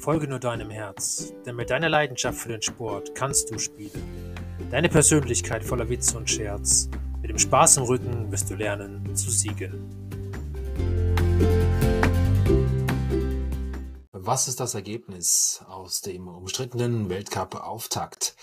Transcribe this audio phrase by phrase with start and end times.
[0.00, 4.34] Folge nur deinem Herz, denn mit deiner Leidenschaft für den Sport kannst du spielen.
[4.70, 6.88] Deine Persönlichkeit voller Witz und Scherz.
[7.20, 9.90] Mit dem Spaß im Rücken wirst du lernen zu siegen.
[14.10, 18.36] Was ist das Ergebnis aus dem umstrittenen Weltcup-Auftakt?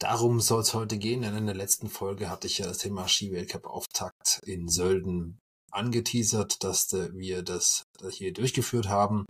[0.00, 3.06] Darum soll es heute gehen, denn in der letzten Folge hatte ich ja das Thema
[3.06, 5.40] Ski-Weltcup-Auftakt in Sölden
[5.70, 9.26] angeteasert, dass wir das hier durchgeführt haben.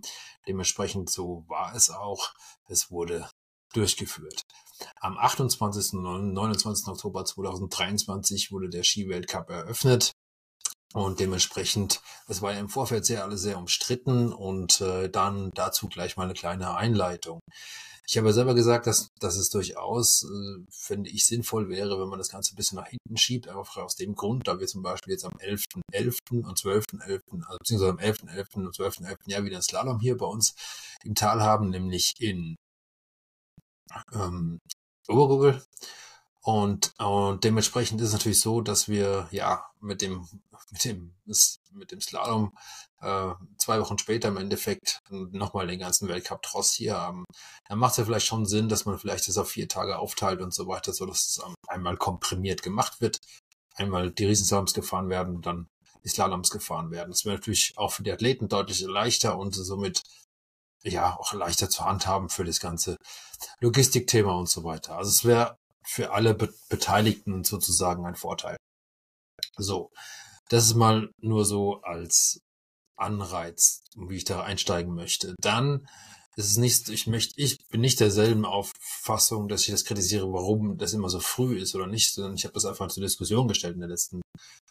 [0.47, 2.33] Dementsprechend so war es auch.
[2.67, 3.29] Es wurde
[3.73, 4.43] durchgeführt.
[4.99, 5.93] Am 28.
[5.93, 6.87] und 29.
[6.87, 10.11] Oktober 2023 wurde der Skiweltcup eröffnet.
[10.93, 15.87] Und dementsprechend, es war ja im Vorfeld sehr alles sehr umstritten und äh, dann dazu
[15.87, 17.39] gleich mal eine kleine Einleitung.
[18.07, 22.19] Ich habe selber gesagt, dass, dass es durchaus, äh, finde ich, sinnvoll wäre, wenn man
[22.19, 25.13] das Ganze ein bisschen nach hinten schiebt, einfach aus dem Grund, da wir zum Beispiel
[25.13, 25.79] jetzt am 11.11.
[25.93, 26.45] .11.
[26.45, 28.25] und 12.11., also beziehungsweise am 11.11.
[28.27, 28.55] .11.
[28.55, 29.01] und 12.11.
[29.05, 29.17] .11.
[29.27, 30.55] ja wieder ein Slalom hier bei uns
[31.05, 32.57] im Tal haben, nämlich in
[34.13, 34.59] ähm,
[35.07, 35.63] Obergurgel.
[36.43, 40.27] Und, und dementsprechend ist es natürlich so, dass wir ja mit dem
[40.71, 41.13] mit dem
[41.71, 42.51] mit dem Slalom
[43.01, 47.25] äh, zwei Wochen später im Endeffekt nochmal den ganzen Weltcup Tross hier haben.
[47.67, 50.41] Dann macht es ja vielleicht schon Sinn, dass man vielleicht das auf vier Tage aufteilt
[50.41, 53.19] und so weiter, so dass es einmal komprimiert gemacht wird,
[53.75, 55.67] einmal die Riesenslaloms gefahren werden und dann
[56.03, 57.11] die Slaloms gefahren werden.
[57.11, 60.01] Das wäre natürlich auch für die Athleten deutlich leichter und somit
[60.83, 62.97] ja auch leichter zu handhaben für das ganze
[63.59, 64.97] Logistikthema und so weiter.
[64.97, 68.57] Also es wäre für alle Be Beteiligten sozusagen ein Vorteil.
[69.57, 69.91] So,
[70.49, 72.41] das ist mal nur so als
[72.95, 75.35] Anreiz, wie ich da einsteigen möchte.
[75.39, 75.87] Dann
[76.35, 80.77] ist es nicht, ich möchte, ich bin nicht derselben Auffassung, dass ich das kritisiere, warum
[80.77, 83.75] das immer so früh ist oder nicht, sondern ich habe das einfach zur Diskussion gestellt
[83.75, 84.21] in der letzten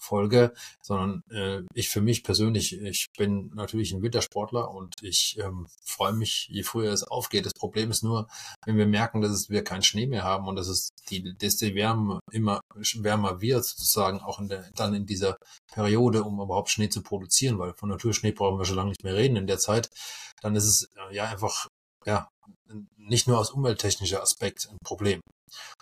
[0.00, 5.66] Folge, sondern äh, ich für mich persönlich, ich bin natürlich ein Wintersportler und ich ähm,
[5.84, 7.44] freue mich, je früher es aufgeht.
[7.44, 8.27] Das Problem ist nur,
[8.65, 11.56] wenn wir merken, dass es, wir keinen Schnee mehr haben und dass es die, dass
[11.56, 15.37] die Wärme immer wärmer wird, sozusagen auch in der, dann in dieser
[15.72, 19.15] Periode, um überhaupt Schnee zu produzieren, weil von Naturschnee brauchen wir schon lange nicht mehr
[19.15, 19.91] reden in der Zeit,
[20.41, 21.59] dann ist es äh, ja einfach
[22.06, 22.28] ja,
[22.97, 25.21] nicht nur aus umwelttechnischer Aspekt ein Problem,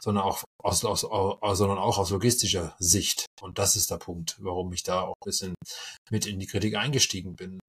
[0.00, 3.26] sondern auch aus, aus, aus, sondern auch aus logistischer Sicht.
[3.40, 5.54] Und das ist der Punkt, warum ich da auch ein bisschen
[6.10, 7.60] mit in die Kritik eingestiegen bin.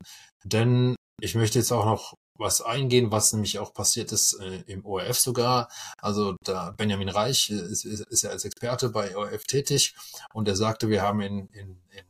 [0.44, 4.86] Denn ich möchte jetzt auch noch was eingehen, was nämlich auch passiert ist äh, im
[4.86, 5.70] ORF sogar.
[6.02, 9.94] Also da Benjamin Reich ist, ist, ist ja als Experte bei ORF tätig
[10.34, 12.06] und er sagte, wir haben in, in, in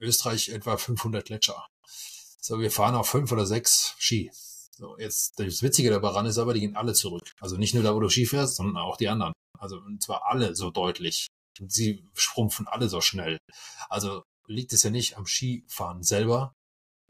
[0.00, 1.64] Österreich etwa 500 Gletscher.
[2.40, 4.32] So, wir fahren auf fünf oder sechs Ski.
[4.80, 7.32] So, jetzt, das Witzige daran ist aber, die gehen alle zurück.
[7.38, 9.34] Also nicht nur da, wo du Ski fährst, sondern auch die anderen.
[9.58, 11.26] Also, und zwar alle so deutlich.
[11.60, 13.36] Und sie schrumpfen alle so schnell.
[13.90, 16.54] Also liegt es ja nicht am Skifahren selber,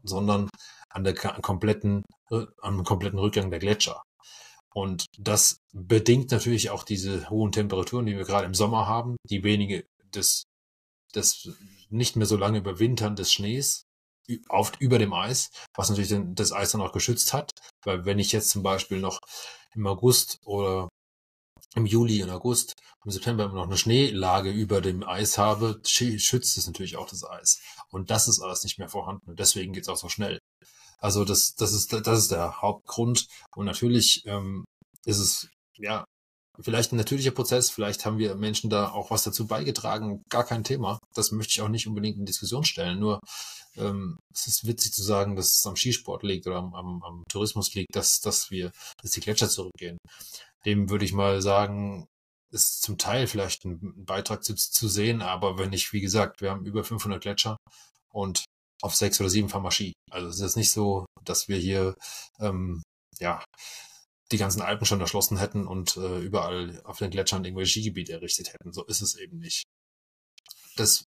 [0.03, 0.49] sondern
[0.89, 4.03] an der kompletten, äh, am kompletten Rückgang der Gletscher.
[4.73, 9.45] Und das bedingt natürlich auch diese hohen Temperaturen, die wir gerade im Sommer haben, die
[9.45, 10.43] wenige des,
[11.15, 11.49] des
[11.89, 13.83] nicht mehr so lange Überwintern des Schnees,
[14.49, 17.51] oft über dem Eis, was natürlich das Eis dann auch geschützt hat.
[17.83, 19.19] Weil wenn ich jetzt zum Beispiel noch
[19.73, 20.89] im August oder
[21.75, 22.73] im Juli und August,
[23.05, 27.23] im September immer noch eine Schneelage über dem Eis habe, schützt es natürlich auch das
[27.23, 27.61] Eis.
[27.89, 29.29] Und das ist alles nicht mehr vorhanden.
[29.29, 30.39] Und deswegen geht es auch so schnell.
[30.99, 33.27] Also das, das ist, das ist der Hauptgrund.
[33.55, 34.65] Und natürlich ähm,
[35.05, 36.05] ist es ja
[36.63, 40.63] vielleicht ein natürlicher Prozess, vielleicht haben wir Menschen da auch was dazu beigetragen, gar kein
[40.63, 40.99] Thema.
[41.13, 42.99] Das möchte ich auch nicht unbedingt in Diskussion stellen.
[42.99, 43.19] Nur
[43.77, 47.23] ähm, es ist witzig zu sagen, dass es am Skisport liegt oder am, am, am
[47.29, 49.97] Tourismus liegt, dass, dass wir, dass die Gletscher zurückgehen.
[50.65, 52.07] Dem würde ich mal sagen,
[52.51, 56.51] ist zum Teil vielleicht ein Beitrag zu, zu sehen, aber wenn ich, wie gesagt, wir
[56.51, 57.57] haben über 500 Gletscher
[58.11, 58.43] und
[58.81, 59.93] auf sechs oder sieben fahren wir Ski.
[60.11, 61.95] Also es ist nicht so, dass wir hier
[62.39, 62.81] ähm,
[63.19, 63.43] ja
[64.31, 68.53] die ganzen Alpen schon erschlossen hätten und äh, überall auf den Gletschern irgendwelche Skigebiete errichtet
[68.53, 68.71] hätten.
[68.71, 69.63] So ist es eben nicht.
[70.75, 71.05] Das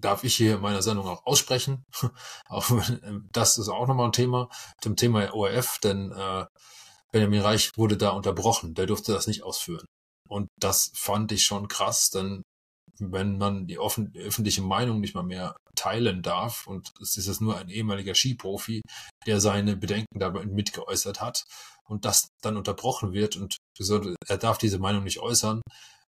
[0.00, 1.84] darf ich hier in meiner Sendung auch aussprechen.
[2.48, 2.70] auch,
[3.32, 4.48] das ist auch nochmal ein Thema
[4.80, 6.44] zum Thema ORF, denn äh,
[7.12, 8.74] Benjamin Reich wurde da unterbrochen.
[8.74, 9.86] Der durfte das nicht ausführen.
[10.28, 12.42] Und das fand ich schon krass, denn
[12.98, 17.58] wenn man die, offen, öffentliche Meinung nicht mal mehr teilen darf und es ist nur
[17.58, 18.82] ein ehemaliger Skiprofi,
[19.26, 21.44] der seine Bedenken dabei mitgeäußert hat
[21.84, 23.56] und das dann unterbrochen wird und
[24.26, 25.60] er darf diese Meinung nicht äußern,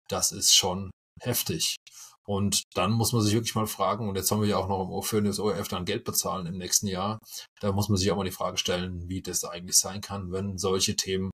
[0.07, 0.91] das ist schon
[1.21, 1.77] heftig.
[2.25, 5.01] Und dann muss man sich wirklich mal fragen, und jetzt haben wir ja auch noch
[5.03, 7.19] für das ORF dann Geld bezahlen im nächsten Jahr,
[7.59, 10.57] da muss man sich auch mal die Frage stellen, wie das eigentlich sein kann, wenn
[10.57, 11.31] solche Themen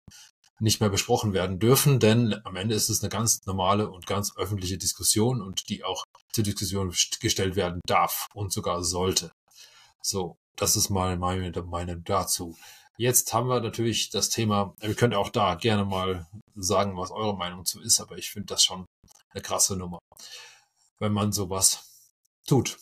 [0.59, 4.35] nicht mehr besprochen werden dürfen, denn am Ende ist es eine ganz normale und ganz
[4.35, 9.31] öffentliche Diskussion und die auch zur Diskussion gestellt werden darf und sogar sollte.
[10.01, 12.57] So, das ist mal meine Meinung dazu.
[12.97, 17.37] Jetzt haben wir natürlich das Thema, wir können auch da gerne mal sagen, was eure
[17.37, 18.85] Meinung zu ist, aber ich finde das schon
[19.29, 19.99] eine krasse Nummer,
[20.99, 22.11] wenn man sowas
[22.45, 22.77] tut.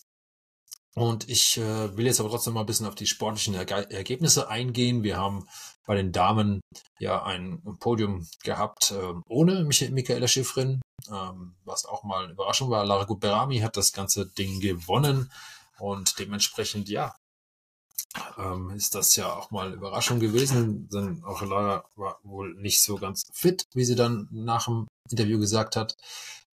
[0.97, 4.49] Und ich äh, will jetzt aber trotzdem mal ein bisschen auf die sportlichen Erge Ergebnisse
[4.49, 5.03] eingehen.
[5.03, 5.47] Wir haben
[5.85, 6.59] bei den Damen
[6.97, 12.71] ja ein Podium gehabt äh, ohne Mich Michaela Schifrin, ähm, was auch mal eine Überraschung
[12.71, 12.83] war.
[12.83, 15.31] Lara Gutberami hat das ganze Ding gewonnen
[15.77, 17.15] und dementsprechend, ja,
[18.39, 20.89] ähm, ist das ja auch mal eine Überraschung gewesen.
[20.89, 25.37] Denn auch Lara war wohl nicht so ganz fit, wie sie dann nach dem Interview
[25.37, 25.93] gesagt hat.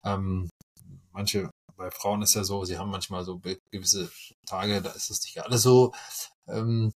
[0.03, 0.49] Ähm,
[1.11, 3.41] manche bei Frauen ist ja so, sie haben manchmal so
[3.71, 4.11] gewisse
[4.45, 5.93] Tage, da ist es nicht alles so
[6.47, 6.93] ähm,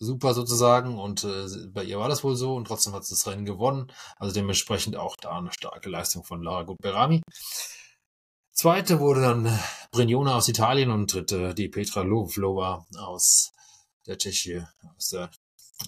[0.00, 3.26] super sozusagen und äh, bei ihr war das wohl so und trotzdem hat sie das
[3.26, 3.92] Rennen gewonnen.
[4.16, 7.22] Also dementsprechend auch da eine starke Leistung von Lara Gutberami.
[8.52, 9.58] Zweite wurde dann
[9.92, 13.52] Brignona aus Italien und dritte die Petra Lovlova aus
[14.06, 14.66] der Tschechie,
[14.96, 15.30] aus der,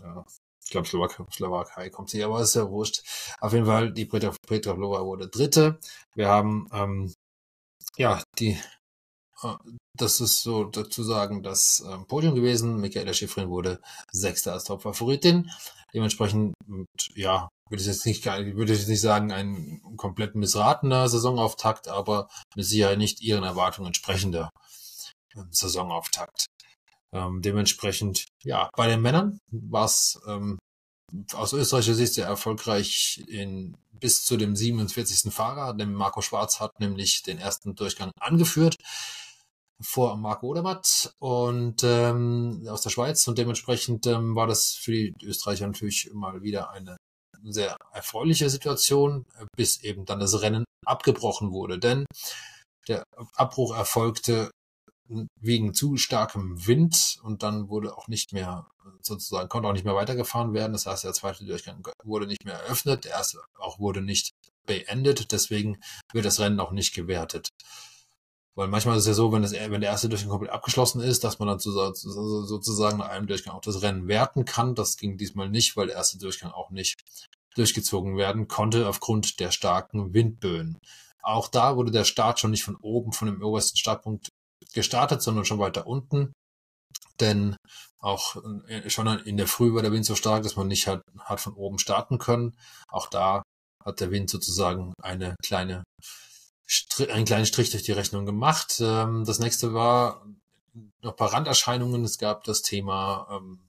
[0.03, 0.23] äh,
[0.63, 3.03] ich glaube Slowakei, Slowakei kommt sie, aber ist ja wurscht.
[3.41, 5.81] Auf jeden Fall, die Petra, Petra Vlova wurde dritte.
[6.15, 7.13] Wir haben ähm,
[7.97, 8.59] ja, die,
[9.43, 9.55] äh,
[9.97, 12.81] das ist so dazu sagen, das ähm, Podium gewesen.
[12.81, 13.81] Michaela Schifrin wurde
[14.13, 15.51] Sechster als Top-Favoritin.
[15.93, 16.55] Dementsprechend,
[17.15, 22.65] ja, würde ich jetzt nicht, würde ich nicht sagen, ein komplett missratener Saisonauftakt, aber mit
[22.65, 24.51] Sicherheit nicht ihren Erwartungen entsprechender
[25.37, 26.47] ähm, Saisonauftakt.
[27.13, 30.59] Ähm, dementsprechend, ja, bei den Männern war es ähm,
[31.35, 35.33] aus österreichischer Sicht sehr erfolgreich in, bis zu dem 47.
[35.33, 35.75] Fahrer.
[35.75, 38.77] Denn Marco Schwarz hat nämlich den ersten Durchgang angeführt
[39.83, 45.15] vor Marco Odermatt und ähm, aus der Schweiz und dementsprechend ähm, war das für die
[45.23, 46.97] Österreicher natürlich mal wieder eine
[47.45, 49.25] sehr erfreuliche Situation,
[49.57, 51.79] bis eben dann das Rennen abgebrochen wurde.
[51.79, 52.05] Denn
[52.89, 53.05] der
[53.37, 54.51] Abbruch erfolgte
[55.41, 58.67] wegen zu starkem Wind und dann wurde auch nicht mehr
[59.03, 60.73] sozusagen konnte auch nicht mehr weitergefahren werden.
[60.73, 64.33] Das heißt, der zweite Durchgang wurde nicht mehr eröffnet, der erste auch wurde nicht
[64.67, 65.33] beendet.
[65.33, 65.81] Deswegen
[66.13, 67.49] wird das Rennen auch nicht gewertet.
[68.55, 71.25] Weil manchmal ist es ja so, wenn, das, wenn der erste Durchgang komplett abgeschlossen ist,
[71.25, 74.75] dass man dann sozusagen nach einem Durchgang auch das Rennen werten kann.
[74.75, 77.01] Das ging diesmal nicht, weil der erste Durchgang auch nicht
[77.55, 80.79] durchgezogen werden konnte aufgrund der starken Windböen.
[81.23, 84.30] Auch da wurde der Start schon nicht von oben, von dem obersten Startpunkt
[84.73, 86.33] gestartet, sondern schon weiter unten.
[87.21, 87.57] Denn
[87.99, 88.37] auch
[88.69, 91.41] äh, schon in der Früh war der Wind so stark, dass man nicht hat, hat
[91.41, 92.57] von oben starten können.
[92.89, 93.43] Auch da
[93.85, 95.85] hat der Wind sozusagen eine kleine,
[97.11, 98.81] einen kleinen Strich durch die Rechnung gemacht.
[98.81, 100.25] Ähm, das nächste war
[101.03, 102.05] noch ein paar Randerscheinungen.
[102.05, 103.61] Es gab das Thema ähm,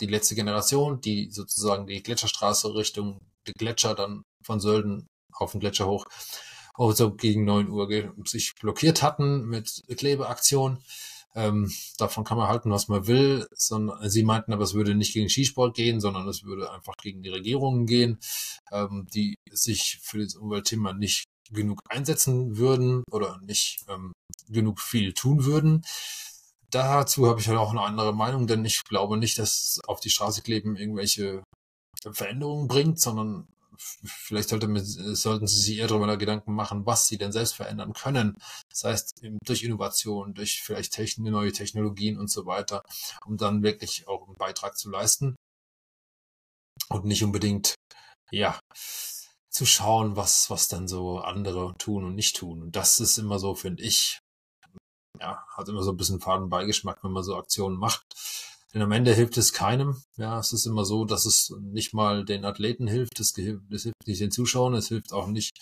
[0.00, 5.60] die letzte Generation, die sozusagen die Gletscherstraße Richtung die Gletscher dann von Sölden auf den
[5.60, 6.04] Gletscher hoch
[6.74, 7.88] also gegen neun Uhr
[8.24, 10.78] sich blockiert hatten mit Klebeaktion.
[11.34, 13.46] Ähm, davon kann man halten, was man will.
[13.54, 17.22] Sondern, sie meinten aber, es würde nicht gegen Skisport gehen, sondern es würde einfach gegen
[17.22, 18.18] die Regierungen gehen,
[18.70, 24.12] ähm, die sich für das Umweltthema nicht genug einsetzen würden oder nicht ähm,
[24.48, 25.84] genug viel tun würden.
[26.70, 30.08] Dazu habe ich halt auch eine andere Meinung, denn ich glaube nicht, dass auf die
[30.08, 31.42] Straße kleben irgendwelche
[32.10, 33.46] Veränderungen bringt, sondern
[34.04, 34.68] vielleicht sollte,
[35.14, 38.36] sollten Sie sich eher darüber Gedanken machen, was Sie denn selbst verändern können.
[38.70, 42.82] Das heißt, durch Innovation, durch vielleicht Techn neue Technologien und so weiter,
[43.26, 45.36] um dann wirklich auch einen Beitrag zu leisten.
[46.88, 47.74] Und nicht unbedingt,
[48.30, 48.58] ja,
[49.50, 52.62] zu schauen, was, was dann so andere tun und nicht tun.
[52.62, 54.18] Und das ist immer so, finde ich,
[55.20, 58.02] ja, hat immer so ein bisschen Fadenbeigeschmack, wenn man so Aktionen macht
[58.74, 60.02] denn am Ende hilft es keinem.
[60.16, 63.70] Ja, es ist immer so, dass es nicht mal den Athleten hilft, es, hilft
[64.06, 65.52] nicht den Zuschauern, es hilft auch nicht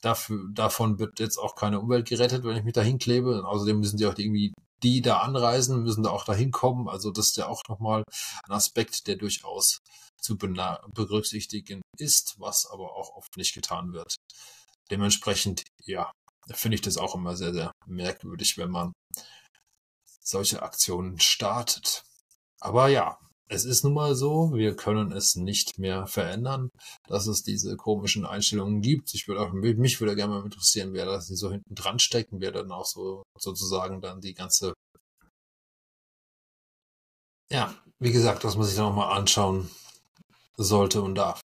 [0.00, 3.46] dafür, davon wird jetzt auch keine Umwelt gerettet, wenn ich mich da hinklebe.
[3.46, 4.52] Außerdem müssen die auch irgendwie
[4.82, 6.88] die da anreisen, müssen da auch dahin kommen.
[6.88, 8.02] Also das ist ja auch nochmal
[8.44, 9.78] ein Aspekt, der durchaus
[10.20, 14.16] zu berücksichtigen ist, was aber auch oft nicht getan wird.
[14.90, 16.10] Dementsprechend, ja,
[16.50, 18.92] finde ich das auch immer sehr, sehr merkwürdig, wenn man
[20.22, 22.02] solche Aktionen startet.
[22.60, 26.70] Aber ja, es ist nun mal so, wir können es nicht mehr verändern,
[27.08, 29.12] dass es diese komischen Einstellungen gibt.
[29.14, 32.40] Ich würde auch, mich würde gerne mal interessieren, wer da so hinten dran steckt und
[32.40, 34.74] wer dann auch so sozusagen dann die ganze,
[37.50, 39.68] ja, wie gesagt, was man sich dann auch mal anschauen
[40.56, 41.40] sollte und darf.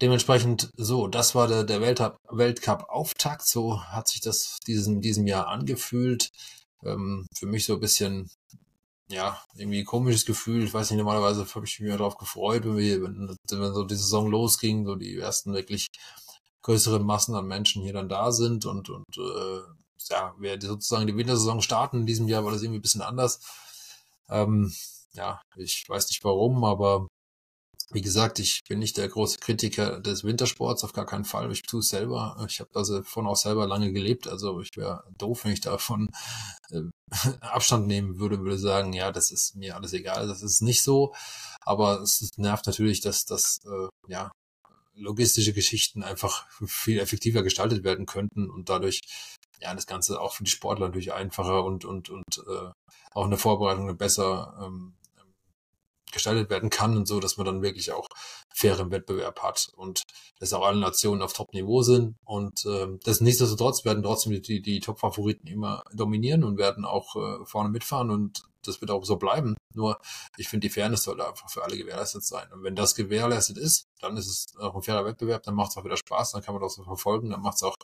[0.00, 3.46] Dementsprechend so, das war der, der Weltcup-Auftakt.
[3.46, 6.30] So hat sich das diesen, diesem Jahr angefühlt.
[6.84, 8.30] Ähm, für mich so ein bisschen
[9.08, 10.64] ja, irgendwie komisches Gefühl.
[10.64, 13.94] Ich weiß nicht, normalerweise habe ich mich darauf gefreut, wenn wir, wenn, wenn so die
[13.94, 15.88] Saison losging, so die ersten wirklich
[16.62, 19.60] größeren Massen an Menschen hier dann da sind und, und äh,
[20.10, 23.40] ja, wir sozusagen die Wintersaison starten in diesem Jahr war das irgendwie ein bisschen anders.
[24.28, 24.72] Ähm,
[25.12, 27.06] ja, ich weiß nicht warum, aber
[27.92, 31.52] Wie gesagt, ich bin nicht der große Kritiker des Wintersports, auf gar keinen Fall.
[31.52, 32.44] Ich tue es selber.
[32.48, 34.26] Ich habe davon auch selber lange gelebt.
[34.26, 36.10] Also ich wäre doof, wenn ich davon
[36.70, 36.82] äh,
[37.40, 40.26] Abstand nehmen würde, würde sagen, ja, das ist mir alles egal.
[40.26, 41.14] Das ist nicht so.
[41.60, 44.32] Aber es nervt natürlich, dass das äh, ja
[44.96, 49.00] logistische Geschichten einfach viel effektiver gestaltet werden könnten und dadurch
[49.60, 52.70] ja das Ganze auch für die Sportler natürlich einfacher und und und äh,
[53.12, 54.94] auch eine Vorbereitung besser ähm,
[56.16, 58.08] gestaltet werden kann und so, dass man dann wirklich auch
[58.54, 60.02] fairen Wettbewerb hat und
[60.40, 64.80] dass auch alle Nationen auf Top-Niveau sind und äh, das nichtsdestotrotz werden trotzdem die, die
[64.80, 69.56] Top-Favoriten immer dominieren und werden auch äh, vorne mitfahren und das wird auch so bleiben.
[69.74, 70.00] Nur
[70.36, 72.50] ich finde, die Fairness sollte einfach für alle gewährleistet sein.
[72.52, 75.76] Und wenn das gewährleistet ist, dann ist es auch ein fairer Wettbewerb, dann macht es
[75.76, 77.76] auch wieder Spaß, dann kann man das so verfolgen, dann macht es auch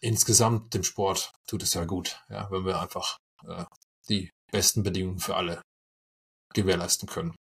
[0.00, 3.64] insgesamt dem Sport tut es ja gut, ja, wenn wir einfach äh,
[4.08, 5.62] die besten Bedingungen für alle
[6.56, 7.36] gewährleisten können.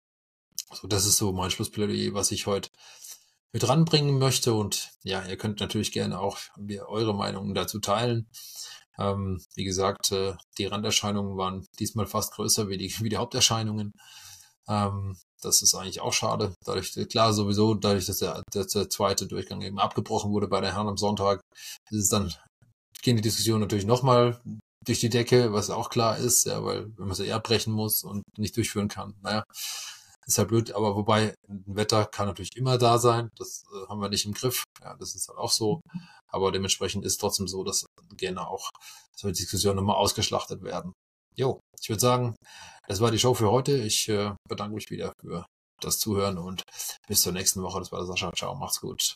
[0.73, 2.69] So, das ist so mein Schlussplädoyer, was ich heute
[3.53, 4.53] mit ranbringen möchte.
[4.53, 6.39] Und ja, ihr könnt natürlich gerne auch
[6.87, 8.27] eure Meinungen dazu teilen.
[8.97, 13.93] Ähm, wie gesagt, äh, die Randerscheinungen waren diesmal fast größer wie die, wie die Haupterscheinungen.
[14.67, 16.53] Ähm, das ist eigentlich auch schade.
[16.65, 20.73] Dadurch, klar, sowieso, dadurch, dass der, dass der zweite Durchgang eben abgebrochen wurde bei der
[20.73, 21.41] Herren am Sonntag,
[21.89, 22.33] ist es dann,
[23.01, 24.41] gehen die Diskussionen natürlich nochmal
[24.83, 28.03] durch die Decke, was auch klar ist, ja, weil wenn man sie eher brechen muss
[28.03, 29.43] und nicht durchführen kann, naja,
[30.25, 34.01] ist ja blöd, aber wobei, ein Wetter kann natürlich immer da sein, das äh, haben
[34.01, 35.81] wir nicht im Griff, ja, das ist halt auch so,
[36.27, 37.85] aber dementsprechend ist trotzdem so, dass
[38.15, 38.69] gerne auch
[39.15, 40.93] solche Diskussionen nochmal ausgeschlachtet werden.
[41.35, 42.35] Jo, ich würde sagen,
[42.87, 43.77] das war die Show für heute.
[43.77, 45.45] Ich äh, bedanke mich wieder für
[45.81, 46.63] das Zuhören und
[47.07, 47.79] bis zur nächsten Woche.
[47.79, 48.31] Das war der Sascha.
[48.33, 49.15] Ciao, macht's gut.